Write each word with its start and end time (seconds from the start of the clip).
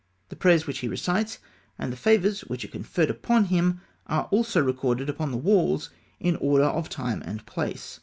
The 0.29 0.35
prayers 0.35 0.65
which 0.65 0.79
he 0.79 0.87
recites 0.87 1.37
and 1.77 1.93
the 1.93 1.95
favours 1.95 2.41
which 2.41 2.65
are 2.65 2.69
conferred 2.69 3.11
upon 3.11 3.45
him 3.45 3.81
are 4.07 4.27
also 4.31 4.59
recorded 4.59 5.11
upon 5.11 5.29
the 5.29 5.37
walls 5.37 5.91
in 6.19 6.37
order 6.37 6.63
of 6.63 6.89
time 6.89 7.21
and 7.21 7.45
place. 7.45 7.99